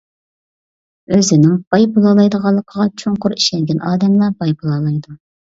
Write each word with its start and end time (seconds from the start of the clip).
ئۆزىنىڭ 1.15 1.59
باي 1.75 1.85
بولالايدىغانلىقىغا 1.97 2.87
چوڭقۇر 3.03 3.37
ئىشەنگەن 3.39 3.87
ئادەملا 3.91 4.31
باي 4.41 4.57
بولالايدۇ. 4.65 5.19